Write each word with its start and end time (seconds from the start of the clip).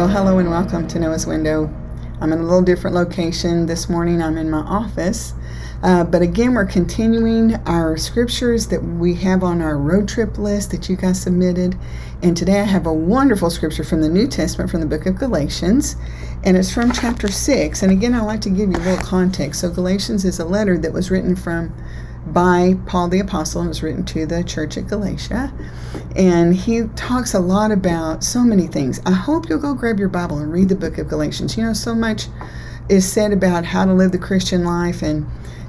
Well, 0.00 0.08
hello 0.08 0.38
and 0.38 0.48
welcome 0.48 0.88
to 0.88 0.98
Noah's 0.98 1.26
Window. 1.26 1.70
I'm 2.22 2.32
in 2.32 2.38
a 2.38 2.42
little 2.42 2.62
different 2.62 2.96
location 2.96 3.66
this 3.66 3.90
morning. 3.90 4.22
I'm 4.22 4.38
in 4.38 4.48
my 4.48 4.60
office. 4.60 5.34
Uh, 5.82 6.04
but 6.04 6.22
again, 6.22 6.54
we're 6.54 6.64
continuing 6.64 7.56
our 7.66 7.98
scriptures 7.98 8.68
that 8.68 8.82
we 8.82 9.12
have 9.16 9.44
on 9.44 9.60
our 9.60 9.76
road 9.76 10.08
trip 10.08 10.38
list 10.38 10.70
that 10.70 10.88
you 10.88 10.96
guys 10.96 11.20
submitted. 11.20 11.78
And 12.22 12.34
today 12.34 12.60
I 12.60 12.64
have 12.64 12.86
a 12.86 12.92
wonderful 12.94 13.50
scripture 13.50 13.84
from 13.84 14.00
the 14.00 14.08
New 14.08 14.26
Testament 14.26 14.70
from 14.70 14.80
the 14.80 14.86
book 14.86 15.04
of 15.04 15.16
Galatians. 15.16 15.96
And 16.44 16.56
it's 16.56 16.72
from 16.72 16.92
chapter 16.92 17.28
6. 17.28 17.82
And 17.82 17.92
again, 17.92 18.14
I 18.14 18.22
like 18.22 18.40
to 18.40 18.50
give 18.50 18.70
you 18.70 18.76
a 18.76 18.78
little 18.78 19.04
context. 19.04 19.60
So, 19.60 19.68
Galatians 19.68 20.24
is 20.24 20.40
a 20.40 20.46
letter 20.46 20.78
that 20.78 20.94
was 20.94 21.10
written 21.10 21.36
from 21.36 21.74
by 22.26 22.74
Paul 22.86 23.08
the 23.08 23.20
Apostle 23.20 23.62
and 23.62 23.68
was 23.68 23.82
written 23.82 24.04
to 24.06 24.26
the 24.26 24.44
church 24.44 24.76
at 24.76 24.86
Galatia. 24.86 25.52
And 26.14 26.54
he 26.54 26.82
talks 26.96 27.34
a 27.34 27.40
lot 27.40 27.70
about 27.70 28.22
so 28.22 28.40
many 28.42 28.66
things. 28.66 29.00
I 29.06 29.12
hope 29.12 29.48
you'll 29.48 29.60
go 29.60 29.74
grab 29.74 29.98
your 29.98 30.08
Bible 30.08 30.38
and 30.38 30.52
read 30.52 30.68
the 30.68 30.76
book 30.76 30.98
of 30.98 31.08
Galatians. 31.08 31.56
You 31.56 31.64
know, 31.64 31.72
so 31.72 31.94
much 31.94 32.26
is 32.88 33.10
said 33.10 33.32
about 33.32 33.64
how 33.64 33.84
to 33.84 33.92
live 33.92 34.12
the 34.12 34.18
Christian 34.18 34.64
life, 34.64 35.02
and 35.02 35.26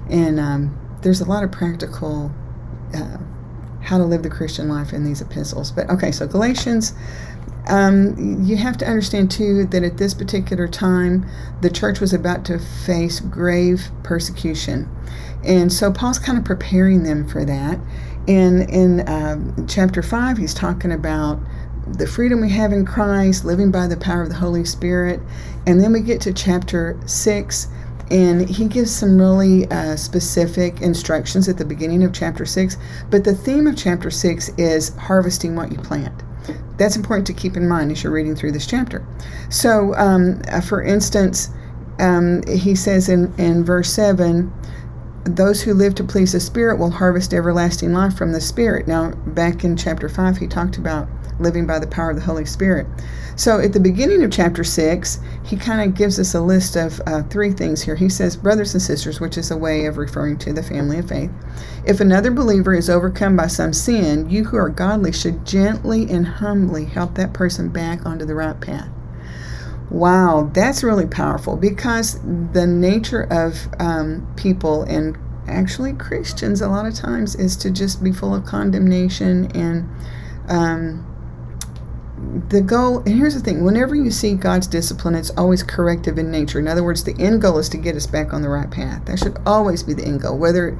and 0.09 0.39
um, 0.39 0.77
there's 1.01 1.21
a 1.21 1.25
lot 1.25 1.43
of 1.43 1.51
practical 1.51 2.31
uh, 2.93 3.17
how 3.81 3.97
to 3.97 4.03
live 4.03 4.23
the 4.23 4.29
Christian 4.29 4.67
life 4.67 4.93
in 4.93 5.03
these 5.03 5.21
epistles. 5.21 5.71
But 5.71 5.89
okay, 5.89 6.11
so 6.11 6.27
Galatians. 6.27 6.93
Um, 7.67 8.43
you 8.43 8.57
have 8.57 8.77
to 8.77 8.85
understand 8.85 9.31
too 9.31 9.65
that 9.67 9.83
at 9.83 9.97
this 9.97 10.13
particular 10.13 10.67
time, 10.67 11.25
the 11.61 11.69
church 11.69 11.99
was 11.99 12.13
about 12.13 12.43
to 12.45 12.59
face 12.59 13.19
grave 13.19 13.89
persecution. 14.03 14.89
And 15.43 15.71
so 15.71 15.91
Paul's 15.91 16.19
kind 16.19 16.37
of 16.37 16.45
preparing 16.45 17.03
them 17.03 17.27
for 17.27 17.45
that. 17.45 17.79
And 18.27 18.69
in 18.69 19.07
um, 19.07 19.67
chapter 19.67 20.03
5, 20.03 20.37
he's 20.37 20.53
talking 20.53 20.91
about 20.91 21.39
the 21.87 22.07
freedom 22.07 22.41
we 22.41 22.49
have 22.49 22.71
in 22.71 22.85
Christ, 22.85 23.45
living 23.45 23.71
by 23.71 23.87
the 23.87 23.97
power 23.97 24.21
of 24.21 24.29
the 24.29 24.35
Holy 24.35 24.65
Spirit. 24.65 25.19
And 25.65 25.81
then 25.81 25.91
we 25.93 26.01
get 26.01 26.21
to 26.21 26.33
chapter 26.33 26.99
6, 27.05 27.67
and 28.11 28.47
he 28.47 28.67
gives 28.67 28.91
some 28.91 29.17
really 29.17 29.69
uh, 29.71 29.95
specific 29.95 30.81
instructions 30.81 31.49
at 31.49 31.57
the 31.57 31.65
beginning 31.65 32.03
of 32.03 32.13
chapter 32.13 32.45
6. 32.45 32.77
But 33.09 33.23
the 33.23 33.35
theme 33.35 33.67
of 33.67 33.75
chapter 33.75 34.11
6 34.11 34.49
is 34.57 34.95
harvesting 34.95 35.55
what 35.55 35.71
you 35.71 35.77
plant. 35.77 36.23
That's 36.77 36.95
important 36.95 37.27
to 37.27 37.33
keep 37.33 37.55
in 37.55 37.67
mind 37.67 37.91
as 37.91 38.03
you're 38.03 38.11
reading 38.11 38.35
through 38.35 38.53
this 38.53 38.65
chapter. 38.65 39.05
So, 39.49 39.93
um, 39.95 40.41
uh, 40.49 40.61
for 40.61 40.81
instance, 40.81 41.49
um, 41.99 42.41
he 42.47 42.75
says 42.75 43.09
in, 43.09 43.33
in 43.37 43.63
verse 43.63 43.91
7 43.93 44.51
those 45.23 45.61
who 45.61 45.73
live 45.73 45.93
to 45.95 46.03
please 46.03 46.31
the 46.31 46.39
Spirit 46.39 46.79
will 46.79 46.89
harvest 46.89 47.33
everlasting 47.33 47.93
life 47.93 48.15
from 48.15 48.31
the 48.31 48.41
Spirit. 48.41 48.87
Now, 48.87 49.11
back 49.11 49.63
in 49.63 49.77
chapter 49.77 50.09
5, 50.09 50.37
he 50.37 50.47
talked 50.47 50.77
about 50.77 51.07
living 51.39 51.65
by 51.65 51.79
the 51.79 51.87
power 51.87 52.09
of 52.09 52.15
the 52.15 52.21
Holy 52.21 52.45
Spirit. 52.45 52.87
So, 53.35 53.59
at 53.59 53.73
the 53.73 53.79
beginning 53.79 54.23
of 54.23 54.31
chapter 54.31 54.63
6, 54.63 55.19
he 55.45 55.55
kind 55.55 55.81
of 55.81 55.97
gives 55.97 56.19
us 56.19 56.33
a 56.33 56.41
list 56.41 56.75
of 56.75 57.01
uh, 57.07 57.23
three 57.23 57.51
things 57.51 57.81
here. 57.81 57.95
He 57.95 58.09
says, 58.09 58.35
Brothers 58.35 58.73
and 58.73 58.81
sisters, 58.81 59.19
which 59.19 59.37
is 59.37 59.51
a 59.51 59.57
way 59.57 59.85
of 59.85 59.97
referring 59.97 60.37
to 60.39 60.53
the 60.53 60.63
family 60.63 60.99
of 60.99 61.09
faith. 61.09 61.31
If 61.85 61.99
another 61.99 62.31
believer 62.31 62.73
is 62.73 62.89
overcome 62.89 63.35
by 63.35 63.47
some 63.47 63.73
sin, 63.73 64.29
you 64.29 64.43
who 64.43 64.57
are 64.57 64.69
godly 64.69 65.11
should 65.11 65.45
gently 65.45 66.09
and 66.11 66.27
humbly 66.27 66.85
help 66.85 67.15
that 67.15 67.33
person 67.33 67.69
back 67.69 68.05
onto 68.05 68.25
the 68.25 68.35
right 68.35 68.59
path. 68.59 68.89
Wow, 69.89 70.49
that's 70.53 70.83
really 70.83 71.07
powerful 71.07 71.57
because 71.57 72.19
the 72.53 72.65
nature 72.65 73.23
of 73.23 73.67
um, 73.79 74.25
people 74.37 74.83
and 74.83 75.17
actually 75.47 75.93
Christians 75.93 76.61
a 76.61 76.69
lot 76.69 76.85
of 76.85 76.95
times 76.95 77.35
is 77.35 77.57
to 77.57 77.71
just 77.71 78.01
be 78.01 78.13
full 78.13 78.33
of 78.33 78.45
condemnation 78.45 79.51
and 79.55 79.89
um, 80.47 81.10
the 82.49 82.61
goal. 82.61 82.99
And 82.99 83.15
here's 83.15 83.33
the 83.33 83.39
thing: 83.39 83.63
whenever 83.63 83.95
you 83.95 84.11
see 84.11 84.33
God's 84.33 84.67
discipline, 84.67 85.15
it's 85.15 85.31
always 85.31 85.63
corrective 85.63 86.17
in 86.17 86.31
nature. 86.31 86.59
In 86.59 86.67
other 86.67 86.83
words, 86.83 87.03
the 87.03 87.15
end 87.19 87.41
goal 87.41 87.57
is 87.57 87.69
to 87.69 87.77
get 87.77 87.95
us 87.95 88.07
back 88.07 88.33
on 88.33 88.41
the 88.41 88.49
right 88.49 88.69
path. 88.69 89.05
That 89.05 89.19
should 89.19 89.37
always 89.45 89.83
be 89.83 89.93
the 89.93 90.05
end 90.05 90.21
goal. 90.21 90.37
Whether, 90.37 90.77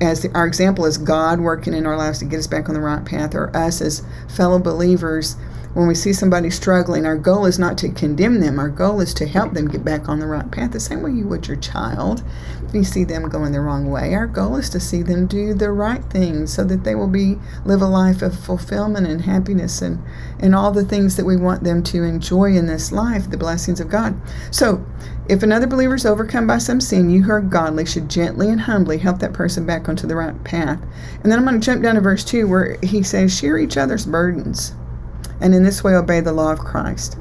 as 0.00 0.22
the, 0.22 0.30
our 0.34 0.46
example 0.46 0.84
is 0.84 0.98
God 0.98 1.40
working 1.40 1.74
in 1.74 1.86
our 1.86 1.96
lives 1.96 2.18
to 2.18 2.24
get 2.24 2.38
us 2.38 2.46
back 2.46 2.68
on 2.68 2.74
the 2.74 2.80
right 2.80 3.04
path, 3.04 3.34
or 3.34 3.54
us 3.56 3.80
as 3.80 4.04
fellow 4.28 4.58
believers 4.58 5.36
when 5.74 5.88
we 5.88 5.94
see 5.96 6.12
somebody 6.12 6.50
struggling, 6.50 7.04
our 7.04 7.16
goal 7.16 7.46
is 7.46 7.58
not 7.58 7.76
to 7.78 7.88
condemn 7.88 8.40
them. 8.40 8.60
Our 8.60 8.68
goal 8.68 9.00
is 9.00 9.12
to 9.14 9.26
help 9.26 9.54
them 9.54 9.66
get 9.66 9.84
back 9.84 10.08
on 10.08 10.20
the 10.20 10.26
right 10.28 10.48
path, 10.48 10.70
the 10.70 10.78
same 10.78 11.02
way 11.02 11.10
you 11.10 11.26
would 11.26 11.48
your 11.48 11.56
child. 11.56 12.22
If 12.68 12.72
you 12.72 12.84
see 12.84 13.02
them 13.02 13.28
going 13.28 13.50
the 13.50 13.60
wrong 13.60 13.90
way, 13.90 14.14
our 14.14 14.28
goal 14.28 14.54
is 14.54 14.70
to 14.70 14.78
see 14.78 15.02
them 15.02 15.26
do 15.26 15.52
the 15.52 15.72
right 15.72 16.04
things 16.04 16.52
so 16.52 16.62
that 16.62 16.84
they 16.84 16.94
will 16.94 17.08
be 17.08 17.38
live 17.64 17.82
a 17.82 17.86
life 17.86 18.22
of 18.22 18.38
fulfillment 18.38 19.08
and 19.08 19.22
happiness 19.22 19.82
and, 19.82 20.00
and 20.38 20.54
all 20.54 20.70
the 20.70 20.84
things 20.84 21.16
that 21.16 21.24
we 21.24 21.36
want 21.36 21.64
them 21.64 21.82
to 21.82 22.04
enjoy 22.04 22.52
in 22.52 22.66
this 22.66 22.92
life, 22.92 23.28
the 23.28 23.36
blessings 23.36 23.80
of 23.80 23.90
God. 23.90 24.14
So 24.52 24.86
if 25.28 25.42
another 25.42 25.66
believer 25.66 25.96
is 25.96 26.06
overcome 26.06 26.46
by 26.46 26.58
some 26.58 26.80
sin, 26.80 27.10
you 27.10 27.24
who 27.24 27.32
are 27.32 27.40
godly 27.40 27.84
should 27.84 28.08
gently 28.08 28.48
and 28.48 28.60
humbly 28.60 28.98
help 28.98 29.18
that 29.18 29.32
person 29.32 29.66
back 29.66 29.88
onto 29.88 30.06
the 30.06 30.14
right 30.14 30.44
path. 30.44 30.80
And 31.24 31.32
then 31.32 31.38
I'm 31.40 31.44
going 31.44 31.60
to 31.60 31.64
jump 31.66 31.82
down 31.82 31.96
to 31.96 32.00
verse 32.00 32.22
2 32.22 32.46
where 32.46 32.78
he 32.84 33.02
says, 33.02 33.36
Share 33.36 33.58
each 33.58 33.76
other's 33.76 34.06
burdens 34.06 34.72
and 35.40 35.54
in 35.54 35.62
this 35.62 35.82
way 35.84 35.94
obey 35.94 36.20
the 36.20 36.32
law 36.32 36.52
of 36.52 36.58
Christ. 36.58 37.18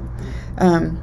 Um, 0.57 1.01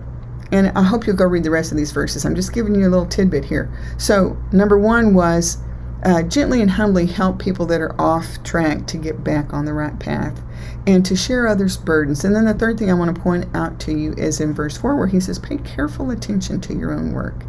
and 0.53 0.69
I 0.77 0.83
hope 0.83 1.07
you'll 1.07 1.17
go 1.17 1.27
read 1.27 1.45
the 1.45 1.51
rest 1.51 1.71
of 1.71 1.79
these 1.79 1.93
verses. 1.93 2.25
I'm 2.25 2.35
just 2.35 2.53
giving 2.53 2.75
you 2.75 2.89
a 2.89 2.91
little 2.91 3.07
tidbit 3.07 3.45
here. 3.45 3.71
So, 3.99 4.37
number 4.53 4.79
one 4.79 5.15
was 5.15 5.59
uh, 6.05 6.23
gently 6.23 6.61
and 6.61 6.71
humbly 6.71 7.07
help 7.07 7.39
people 7.39 7.67
that 7.67 7.81
are 7.81 8.01
off 8.01 8.43
track 8.43 8.87
to 8.87 8.97
get 8.97 9.23
back 9.23 9.53
on 9.53 9.65
the 9.65 9.73
right 9.73 9.99
path 9.99 10.41
and 10.87 11.05
to 11.05 11.15
share 11.15 11.47
others' 11.47 11.77
burdens. 11.77 12.25
And 12.25 12.35
then 12.35 12.47
the 12.47 12.55
third 12.55 12.79
thing 12.79 12.91
I 12.91 12.95
want 12.95 13.15
to 13.15 13.21
point 13.21 13.47
out 13.55 13.79
to 13.81 13.93
you 13.93 14.13
is 14.15 14.41
in 14.41 14.55
verse 14.55 14.77
4 14.77 14.97
where 14.97 15.07
he 15.07 15.21
says, 15.21 15.39
Pay 15.39 15.59
careful 15.59 16.11
attention 16.11 16.61
to 16.63 16.75
your 16.75 16.93
own 16.93 17.13
work. 17.13 17.45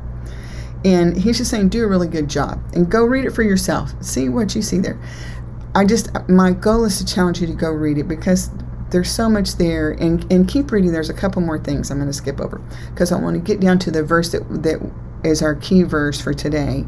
And 0.83 1.16
he's 1.16 1.38
just 1.38 1.51
saying, 1.51 1.69
Do 1.69 1.83
a 1.83 1.88
really 1.88 2.07
good 2.07 2.28
job 2.28 2.61
and 2.73 2.89
go 2.89 3.03
read 3.03 3.25
it 3.25 3.31
for 3.31 3.43
yourself. 3.43 3.93
See 4.01 4.29
what 4.29 4.55
you 4.55 4.61
see 4.61 4.79
there. 4.79 4.99
I 5.73 5.85
just, 5.85 6.09
my 6.28 6.51
goal 6.51 6.83
is 6.83 6.97
to 6.97 7.05
challenge 7.05 7.39
you 7.39 7.47
to 7.47 7.53
go 7.53 7.69
read 7.69 7.97
it 7.97 8.07
because 8.07 8.49
there's 8.91 9.09
so 9.09 9.29
much 9.29 9.56
there 9.56 9.91
and 9.91 10.29
and 10.31 10.47
keep 10.47 10.72
reading 10.72 10.91
there's 10.91 11.09
a 11.09 11.13
couple 11.13 11.41
more 11.41 11.57
things 11.57 11.90
i'm 11.90 11.97
going 11.97 12.07
to 12.07 12.13
skip 12.13 12.40
over 12.40 12.62
because 12.90 13.12
i 13.12 13.19
want 13.19 13.35
to 13.35 13.41
get 13.41 13.59
down 13.59 13.79
to 13.79 13.90
the 13.90 14.03
verse 14.03 14.31
that 14.31 14.41
that 14.63 14.79
is 15.24 15.41
our 15.41 15.56
key 15.56 15.84
verse 15.84 16.19
for 16.19 16.34
today. 16.34 16.85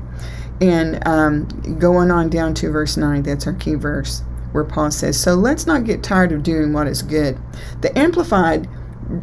And 0.62 1.06
um, 1.08 1.47
going 1.80 2.12
on 2.12 2.30
down 2.30 2.53
to 2.56 2.72
verse 2.72 2.96
9 2.96 3.24
that's 3.24 3.47
our 3.47 3.53
key 3.53 3.75
verse 3.75 4.22
where 4.52 4.64
paul 4.64 4.91
says 4.91 5.19
so 5.19 5.34
let's 5.34 5.66
not 5.66 5.84
get 5.84 6.03
tired 6.03 6.31
of 6.31 6.44
doing 6.44 6.74
what 6.74 6.88
is 6.88 7.02
good. 7.02 7.38
The 7.81 7.97
amplified 7.97 8.68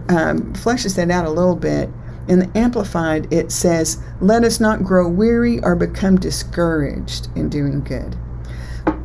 um, 0.08 0.52
fleshes 0.54 0.96
that 0.96 1.10
out 1.10 1.24
a 1.24 1.30
little 1.30 1.56
bit. 1.56 1.88
In 2.28 2.40
the 2.40 2.58
amplified 2.58 3.32
it 3.32 3.52
says 3.52 4.02
let 4.20 4.44
us 4.44 4.60
not 4.60 4.82
grow 4.82 5.08
weary 5.08 5.62
or 5.62 5.76
become 5.76 6.16
discouraged 6.18 7.28
in 7.36 7.48
doing 7.48 7.82
good 7.82 8.16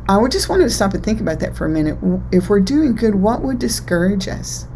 I 0.08 0.16
would 0.16 0.30
just 0.30 0.48
wanted 0.48 0.64
to 0.64 0.70
stop 0.70 0.94
and 0.94 1.02
think 1.02 1.20
about 1.20 1.40
that 1.40 1.56
for 1.56 1.66
a 1.66 1.68
minute. 1.68 1.98
If 2.30 2.48
we're 2.48 2.60
doing 2.60 2.94
good, 2.94 3.16
what 3.16 3.42
would 3.42 3.58
discourage 3.58 4.28
us? 4.28 4.66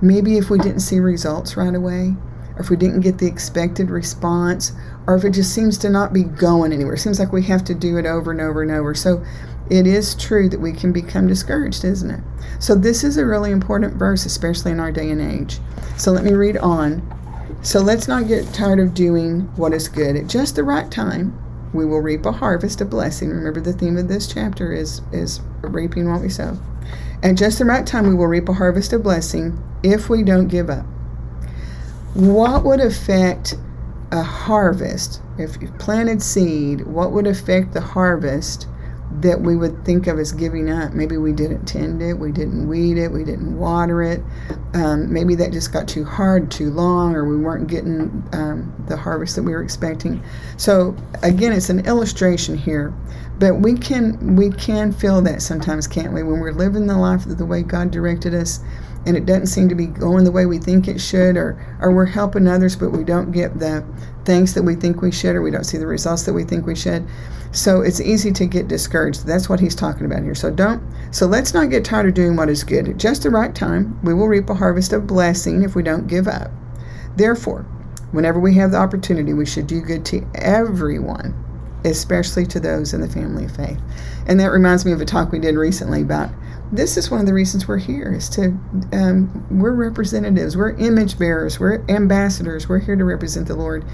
Maybe 0.00 0.38
if 0.38 0.48
we 0.48 0.58
didn't 0.58 0.80
see 0.80 0.98
results 0.98 1.58
right 1.58 1.74
away, 1.74 2.14
or 2.56 2.60
if 2.60 2.70
we 2.70 2.76
didn't 2.76 3.00
get 3.00 3.18
the 3.18 3.26
expected 3.26 3.90
response, 3.90 4.72
or 5.06 5.14
if 5.14 5.24
it 5.24 5.32
just 5.32 5.54
seems 5.54 5.76
to 5.78 5.90
not 5.90 6.14
be 6.14 6.22
going 6.22 6.72
anywhere. 6.72 6.94
It 6.94 7.00
seems 7.00 7.18
like 7.18 7.32
we 7.32 7.42
have 7.44 7.64
to 7.64 7.74
do 7.74 7.98
it 7.98 8.06
over 8.06 8.30
and 8.30 8.40
over 8.40 8.62
and 8.62 8.70
over. 8.70 8.94
So 8.94 9.22
it 9.68 9.86
is 9.86 10.14
true 10.14 10.48
that 10.48 10.60
we 10.60 10.72
can 10.72 10.90
become 10.90 11.26
discouraged, 11.26 11.84
isn't 11.84 12.10
it? 12.10 12.20
So 12.58 12.74
this 12.74 13.04
is 13.04 13.18
a 13.18 13.26
really 13.26 13.50
important 13.50 13.96
verse, 13.96 14.24
especially 14.24 14.72
in 14.72 14.80
our 14.80 14.90
day 14.90 15.10
and 15.10 15.20
age. 15.20 15.58
So 15.98 16.12
let 16.12 16.24
me 16.24 16.32
read 16.32 16.56
on. 16.56 17.02
So 17.60 17.80
let's 17.80 18.08
not 18.08 18.26
get 18.26 18.54
tired 18.54 18.78
of 18.78 18.94
doing 18.94 19.40
what 19.56 19.74
is 19.74 19.86
good 19.86 20.16
at 20.16 20.28
just 20.28 20.56
the 20.56 20.64
right 20.64 20.90
time 20.90 21.38
we 21.72 21.84
will 21.84 22.00
reap 22.00 22.24
a 22.26 22.32
harvest 22.32 22.80
of 22.80 22.90
blessing. 22.90 23.30
Remember 23.30 23.60
the 23.60 23.72
theme 23.72 23.96
of 23.96 24.08
this 24.08 24.26
chapter 24.26 24.72
is 24.72 25.00
is 25.12 25.40
reaping 25.62 26.10
what 26.10 26.20
we 26.20 26.28
sow. 26.28 26.58
At 27.22 27.36
just 27.36 27.58
the 27.58 27.64
right 27.64 27.86
time 27.86 28.06
we 28.06 28.14
will 28.14 28.26
reap 28.26 28.48
a 28.48 28.54
harvest 28.54 28.92
of 28.92 29.02
blessing 29.02 29.62
if 29.82 30.08
we 30.08 30.22
don't 30.22 30.48
give 30.48 30.70
up. 30.70 30.86
What 32.14 32.64
would 32.64 32.80
affect 32.80 33.54
a 34.10 34.22
harvest 34.22 35.20
if 35.36 35.60
you 35.60 35.68
planted 35.78 36.22
seed? 36.22 36.86
What 36.86 37.12
would 37.12 37.26
affect 37.26 37.74
the 37.74 37.80
harvest 37.80 38.66
that 39.10 39.40
we 39.40 39.56
would 39.56 39.84
think 39.84 40.06
of 40.06 40.18
as 40.18 40.32
giving 40.32 40.70
up. 40.70 40.92
Maybe 40.92 41.16
we 41.16 41.32
didn't 41.32 41.64
tend 41.64 42.02
it, 42.02 42.14
we 42.14 42.30
didn't 42.30 42.68
weed 42.68 42.98
it, 42.98 43.10
we 43.10 43.24
didn't 43.24 43.58
water 43.58 44.02
it. 44.02 44.22
Um, 44.74 45.12
maybe 45.12 45.34
that 45.36 45.52
just 45.52 45.72
got 45.72 45.88
too 45.88 46.04
hard, 46.04 46.50
too 46.50 46.70
long, 46.70 47.14
or 47.14 47.24
we 47.24 47.36
weren't 47.36 47.68
getting 47.68 48.22
um, 48.32 48.72
the 48.86 48.96
harvest 48.96 49.36
that 49.36 49.42
we 49.42 49.52
were 49.52 49.62
expecting. 49.62 50.22
So 50.56 50.94
again, 51.22 51.52
it's 51.52 51.70
an 51.70 51.86
illustration 51.86 52.56
here, 52.56 52.92
but 53.38 53.54
we 53.56 53.74
can 53.74 54.36
we 54.36 54.50
can 54.50 54.92
feel 54.92 55.22
that 55.22 55.42
sometimes, 55.42 55.86
can't 55.86 56.12
we? 56.12 56.22
When 56.22 56.40
we're 56.40 56.52
living 56.52 56.86
the 56.86 56.98
life 56.98 57.24
the 57.24 57.46
way 57.46 57.62
God 57.62 57.90
directed 57.90 58.34
us, 58.34 58.60
and 59.06 59.16
it 59.16 59.26
doesn't 59.26 59.46
seem 59.46 59.68
to 59.68 59.74
be 59.74 59.86
going 59.86 60.24
the 60.24 60.32
way 60.32 60.46
we 60.46 60.58
think 60.58 60.88
it 60.88 61.00
should, 61.00 61.36
or 61.36 61.78
or 61.80 61.92
we're 61.92 62.06
helping 62.06 62.46
others, 62.46 62.76
but 62.76 62.90
we 62.90 63.04
don't 63.04 63.32
get 63.32 63.58
the 63.58 63.84
things 64.24 64.54
that 64.54 64.62
we 64.62 64.74
think 64.74 65.00
we 65.00 65.10
should, 65.10 65.34
or 65.34 65.42
we 65.42 65.50
don't 65.50 65.64
see 65.64 65.78
the 65.78 65.86
results 65.86 66.24
that 66.24 66.32
we 66.32 66.44
think 66.44 66.66
we 66.66 66.76
should 66.76 67.06
so 67.52 67.80
it's 67.80 68.00
easy 68.00 68.30
to 68.32 68.46
get 68.46 68.68
discouraged. 68.68 69.26
That's 69.26 69.48
what 69.48 69.60
he's 69.60 69.74
talking 69.74 70.06
about 70.06 70.22
here. 70.22 70.34
So 70.34 70.50
don't 70.50 70.82
so 71.10 71.26
let's 71.26 71.54
not 71.54 71.70
get 71.70 71.84
tired 71.84 72.06
of 72.06 72.14
doing 72.14 72.36
what 72.36 72.50
is 72.50 72.64
good. 72.64 72.88
At 72.88 72.98
just 72.98 73.22
the 73.22 73.30
right 73.30 73.54
time, 73.54 73.98
we 74.02 74.12
will 74.12 74.28
reap 74.28 74.50
a 74.50 74.54
harvest 74.54 74.92
of 74.92 75.06
blessing 75.06 75.62
if 75.62 75.74
we 75.74 75.82
don't 75.82 76.06
give 76.06 76.28
up. 76.28 76.50
Therefore, 77.16 77.62
whenever 78.12 78.38
we 78.38 78.54
have 78.54 78.72
the 78.72 78.78
opportunity, 78.78 79.32
we 79.32 79.46
should 79.46 79.66
do 79.66 79.80
good 79.80 80.04
to 80.06 80.26
everyone, 80.34 81.34
especially 81.84 82.46
to 82.46 82.60
those 82.60 82.92
in 82.92 83.00
the 83.00 83.08
family 83.08 83.46
of 83.46 83.56
faith. 83.56 83.80
And 84.26 84.38
that 84.40 84.52
reminds 84.52 84.84
me 84.84 84.92
of 84.92 85.00
a 85.00 85.06
talk 85.06 85.32
we 85.32 85.38
did 85.38 85.56
recently 85.56 86.02
about 86.02 86.30
this 86.70 86.96
is 86.96 87.10
one 87.10 87.20
of 87.20 87.26
the 87.26 87.32
reasons 87.32 87.66
we're 87.66 87.78
here 87.78 88.12
is 88.12 88.28
to 88.28 88.48
um, 88.92 89.46
we're 89.50 89.72
representatives 89.72 90.56
we're 90.56 90.76
image 90.76 91.18
bearers 91.18 91.58
we're 91.58 91.82
ambassadors 91.88 92.68
we're 92.68 92.78
here 92.78 92.96
to 92.96 93.04
represent 93.04 93.46
the 93.46 93.54
lord. 93.54 93.84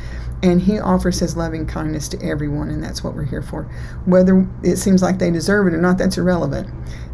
And 0.43 0.61
he 0.61 0.79
offers 0.79 1.21
his 1.21 1.37
loving 1.37 1.67
kindness 1.67 2.09
to 2.09 2.23
everyone 2.23 2.69
and 2.69 2.83
that's 2.83 3.03
what 3.03 3.15
we're 3.15 3.25
here 3.25 3.41
for. 3.41 3.63
Whether 4.05 4.47
it 4.63 4.77
seems 4.77 5.03
like 5.03 5.19
they 5.19 5.31
deserve 5.31 5.67
it 5.69 5.75
or 5.75 5.81
not 5.81 5.97
that's 5.97 6.19
irrelevant. 6.19 6.69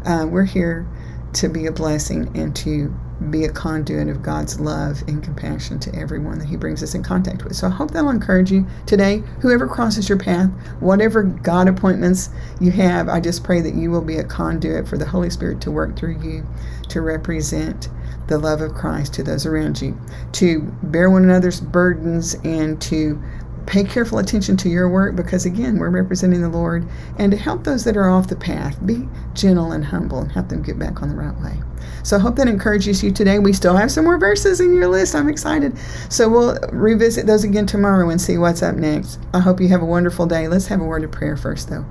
Uh, 0.05 0.27
we're 0.29 0.45
here 0.45 0.87
to 1.33 1.47
be 1.47 1.65
a 1.65 1.71
blessing 1.71 2.35
and 2.35 2.55
to 2.57 2.93
be 3.29 3.45
a 3.45 3.51
conduit 3.51 4.07
of 4.07 4.23
God's 4.23 4.59
love 4.59 5.03
and 5.07 5.21
compassion 5.21 5.79
to 5.79 5.95
everyone 5.95 6.39
that 6.39 6.47
He 6.47 6.57
brings 6.57 6.81
us 6.81 6.95
in 6.95 7.03
contact 7.03 7.43
with. 7.43 7.55
So 7.55 7.67
I 7.67 7.69
hope 7.69 7.91
that'll 7.91 8.09
encourage 8.09 8.51
you 8.51 8.65
today. 8.85 9.23
Whoever 9.41 9.67
crosses 9.67 10.09
your 10.09 10.17
path, 10.17 10.49
whatever 10.79 11.23
God 11.23 11.67
appointments 11.67 12.29
you 12.59 12.71
have, 12.71 13.09
I 13.09 13.19
just 13.19 13.43
pray 13.43 13.61
that 13.61 13.75
you 13.75 13.91
will 13.91 14.01
be 14.01 14.17
a 14.17 14.23
conduit 14.23 14.87
for 14.87 14.97
the 14.97 15.05
Holy 15.05 15.29
Spirit 15.29 15.61
to 15.61 15.71
work 15.71 15.95
through 15.95 16.19
you 16.21 16.45
to 16.89 17.01
represent 17.01 17.89
the 18.27 18.37
love 18.37 18.61
of 18.61 18.73
Christ 18.73 19.13
to 19.15 19.23
those 19.23 19.45
around 19.45 19.81
you, 19.81 19.97
to 20.33 20.61
bear 20.83 21.09
one 21.09 21.23
another's 21.23 21.59
burdens 21.59 22.33
and 22.43 22.81
to 22.83 23.21
pay 23.65 23.83
careful 23.83 24.19
attention 24.19 24.57
to 24.57 24.69
your 24.69 24.89
work 24.89 25.15
because 25.15 25.45
again 25.45 25.77
we're 25.77 25.89
representing 25.89 26.41
the 26.41 26.49
lord. 26.49 26.87
And 27.17 27.31
to 27.31 27.37
help 27.37 27.63
those 27.63 27.83
that 27.85 27.97
are 27.97 28.09
off 28.09 28.27
the 28.27 28.35
path 28.35 28.85
be 28.85 29.07
gentle 29.33 29.71
and 29.71 29.85
humble 29.85 30.19
and 30.19 30.31
help 30.31 30.49
them 30.49 30.61
get 30.61 30.79
back 30.79 31.01
on 31.01 31.09
the 31.09 31.15
right 31.15 31.37
way. 31.41 31.57
So 32.03 32.17
i 32.17 32.19
hope 32.19 32.35
that 32.37 32.47
encourages 32.47 33.03
you 33.03 33.11
today. 33.11 33.39
We 33.39 33.53
still 33.53 33.75
have 33.75 33.91
some 33.91 34.05
more 34.05 34.17
verses 34.17 34.59
in 34.59 34.73
your 34.73 34.87
list. 34.87 35.15
I'm 35.15 35.29
excited. 35.29 35.77
So 36.09 36.29
we'll 36.29 36.57
revisit 36.71 37.27
those 37.27 37.43
again 37.43 37.65
tomorrow 37.65 38.09
and 38.09 38.19
see 38.19 38.37
what's 38.37 38.63
up 38.63 38.75
next. 38.75 39.19
I 39.33 39.39
hope 39.39 39.59
you 39.59 39.67
have 39.69 39.81
a 39.81 39.85
wonderful 39.85 40.25
day. 40.25 40.47
Let's 40.47 40.67
have 40.67 40.81
a 40.81 40.85
word 40.85 41.03
of 41.03 41.11
prayer 41.11 41.37
first 41.37 41.69
though. 41.69 41.85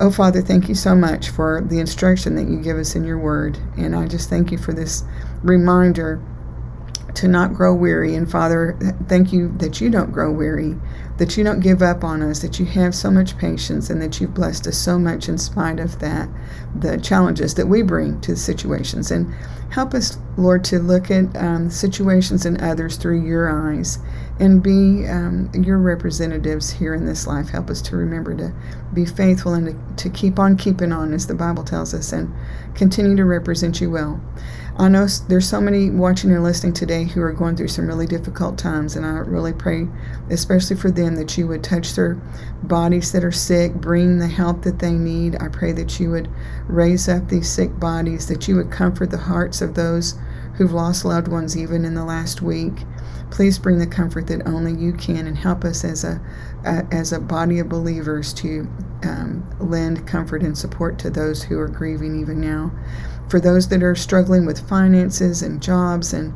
Oh, 0.00 0.10
Father, 0.10 0.40
thank 0.40 0.68
you 0.68 0.74
so 0.74 0.96
much 0.96 1.30
for 1.30 1.60
the 1.64 1.78
instruction 1.78 2.34
that 2.34 2.48
you 2.48 2.60
give 2.60 2.76
us 2.76 2.96
in 2.96 3.04
your 3.04 3.18
word. 3.18 3.58
And 3.76 3.94
I 3.94 4.08
just 4.08 4.28
thank 4.28 4.50
you 4.50 4.58
for 4.58 4.72
this 4.72 5.04
reminder 5.42 6.20
to 7.14 7.28
not 7.28 7.54
grow 7.54 7.74
weary. 7.74 8.14
And 8.14 8.30
Father, 8.30 8.76
thank 9.08 9.32
you 9.32 9.52
that 9.58 9.80
you 9.80 9.90
don't 9.90 10.12
grow 10.12 10.32
weary, 10.32 10.76
that 11.18 11.36
you 11.36 11.44
don't 11.44 11.60
give 11.60 11.82
up 11.82 12.02
on 12.02 12.22
us, 12.22 12.40
that 12.40 12.58
you 12.58 12.66
have 12.66 12.94
so 12.94 13.10
much 13.10 13.38
patience, 13.38 13.88
and 13.90 14.02
that 14.02 14.20
you've 14.20 14.34
blessed 14.34 14.66
us 14.66 14.76
so 14.76 14.98
much 14.98 15.28
in 15.28 15.38
spite 15.38 15.78
of 15.78 16.00
that, 16.00 16.28
the 16.78 16.98
challenges 16.98 17.54
that 17.54 17.66
we 17.66 17.82
bring 17.82 18.20
to 18.22 18.32
the 18.32 18.36
situations. 18.36 19.10
And 19.10 19.32
help 19.70 19.94
us, 19.94 20.18
Lord, 20.36 20.64
to 20.64 20.78
look 20.78 21.10
at 21.10 21.36
um, 21.36 21.70
situations 21.70 22.46
and 22.46 22.60
others 22.60 22.96
through 22.96 23.24
your 23.24 23.48
eyes 23.48 23.98
and 24.40 24.62
be 24.62 25.06
um, 25.06 25.50
your 25.54 25.78
representatives 25.78 26.72
here 26.72 26.94
in 26.94 27.06
this 27.06 27.26
life. 27.26 27.48
Help 27.48 27.70
us 27.70 27.80
to 27.82 27.96
remember 27.96 28.34
to 28.34 28.52
be 28.92 29.06
faithful 29.06 29.54
and 29.54 29.96
to, 29.96 30.04
to 30.04 30.10
keep 30.10 30.40
on 30.40 30.56
keeping 30.56 30.90
on, 30.90 31.12
as 31.12 31.28
the 31.28 31.34
Bible 31.34 31.62
tells 31.62 31.94
us, 31.94 32.12
and 32.12 32.34
continue 32.74 33.14
to 33.14 33.24
represent 33.24 33.80
you 33.80 33.90
well. 33.90 34.20
I 34.76 34.88
know 34.88 35.06
there's 35.28 35.48
so 35.48 35.60
many 35.60 35.88
watching 35.88 36.32
or 36.32 36.40
listening 36.40 36.72
today 36.72 37.04
who 37.04 37.22
are 37.22 37.32
going 37.32 37.54
through 37.54 37.68
some 37.68 37.86
really 37.86 38.08
difficult 38.08 38.58
times, 38.58 38.96
and 38.96 39.06
I 39.06 39.18
really 39.18 39.52
pray, 39.52 39.86
especially 40.30 40.74
for 40.74 40.90
them, 40.90 41.14
that 41.14 41.38
you 41.38 41.46
would 41.46 41.62
touch 41.62 41.94
their 41.94 42.14
bodies 42.64 43.12
that 43.12 43.22
are 43.22 43.30
sick, 43.30 43.74
bring 43.74 44.18
the 44.18 44.26
help 44.26 44.62
that 44.62 44.80
they 44.80 44.90
need. 44.90 45.36
I 45.40 45.46
pray 45.46 45.70
that 45.72 46.00
you 46.00 46.10
would 46.10 46.28
raise 46.66 47.08
up 47.08 47.28
these 47.28 47.48
sick 47.48 47.78
bodies, 47.78 48.26
that 48.26 48.48
you 48.48 48.56
would 48.56 48.72
comfort 48.72 49.12
the 49.12 49.18
hearts 49.18 49.62
of 49.62 49.74
those 49.74 50.18
who've 50.56 50.72
lost 50.72 51.04
loved 51.04 51.28
ones 51.28 51.56
even 51.56 51.84
in 51.84 51.94
the 51.94 52.04
last 52.04 52.42
week. 52.42 52.84
Please 53.30 53.60
bring 53.60 53.78
the 53.78 53.86
comfort 53.86 54.26
that 54.26 54.46
only 54.46 54.74
you 54.74 54.92
can, 54.92 55.28
and 55.28 55.38
help 55.38 55.64
us 55.64 55.84
as 55.84 56.02
a, 56.02 56.20
a 56.64 56.84
as 56.90 57.12
a 57.12 57.20
body 57.20 57.60
of 57.60 57.68
believers 57.68 58.34
to 58.34 58.68
um, 59.04 59.48
lend 59.60 60.06
comfort 60.06 60.42
and 60.42 60.58
support 60.58 60.98
to 60.98 61.10
those 61.10 61.44
who 61.44 61.58
are 61.60 61.68
grieving 61.68 62.20
even 62.20 62.40
now 62.40 62.72
for 63.28 63.40
those 63.40 63.68
that 63.68 63.82
are 63.82 63.94
struggling 63.94 64.46
with 64.46 64.68
finances 64.68 65.42
and 65.42 65.62
jobs 65.62 66.12
and 66.12 66.34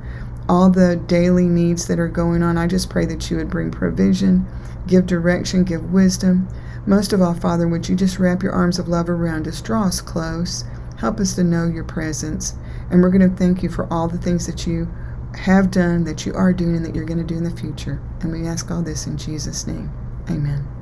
all 0.49 0.70
the 0.70 0.96
daily 1.06 1.46
needs 1.46 1.87
that 1.87 1.99
are 1.99 2.08
going 2.08 2.43
on. 2.43 2.56
I 2.56 2.67
just 2.67 2.90
pray 2.90 3.05
that 3.06 3.31
you 3.31 3.37
would 3.37 3.50
bring 3.50 3.70
provision, 3.70 4.46
give 4.87 5.06
direction, 5.06 5.64
give 5.64 5.93
wisdom. 5.93 6.49
Most 6.87 7.12
of 7.12 7.20
all, 7.20 7.35
Father, 7.35 7.69
would 7.69 7.88
you 7.88 7.96
just 7.96 8.19
wrap 8.19 8.43
your 8.43 8.52
arms 8.52 8.79
of 8.79 8.88
love 8.88 9.11
around 9.11 9.46
us, 9.46 9.61
draw 9.61 9.85
us 9.85 10.00
close, 10.00 10.64
help 10.96 11.20
us 11.20 11.35
to 11.35 11.44
know 11.44 11.67
your 11.67 11.85
presence. 11.85 12.55
And 12.90 13.02
we're 13.02 13.11
going 13.11 13.29
to 13.29 13.37
thank 13.37 13.62
you 13.62 13.69
for 13.69 13.93
all 13.93 14.08
the 14.08 14.19
things 14.19 14.46
that 14.46 14.67
you 14.67 14.88
have 15.35 15.70
done, 15.70 16.05
that 16.05 16.25
you 16.25 16.32
are 16.35 16.52
doing, 16.52 16.76
and 16.76 16.85
that 16.87 16.94
you're 16.94 17.05
going 17.05 17.19
to 17.19 17.25
do 17.25 17.37
in 17.37 17.44
the 17.44 17.50
future. 17.50 18.00
And 18.20 18.32
we 18.32 18.46
ask 18.46 18.70
all 18.70 18.82
this 18.82 19.06
in 19.06 19.19
Jesus' 19.19 19.67
name. 19.67 19.93
Amen. 20.31 20.78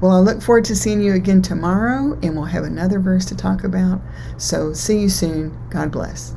Well, 0.00 0.12
I 0.12 0.20
look 0.20 0.40
forward 0.40 0.64
to 0.66 0.76
seeing 0.76 1.02
you 1.02 1.14
again 1.14 1.42
tomorrow, 1.42 2.16
and 2.22 2.36
we'll 2.36 2.44
have 2.44 2.62
another 2.62 3.00
verse 3.00 3.24
to 3.26 3.36
talk 3.36 3.64
about. 3.64 4.00
So, 4.36 4.72
see 4.72 5.00
you 5.00 5.08
soon. 5.08 5.58
God 5.70 5.90
bless. 5.90 6.36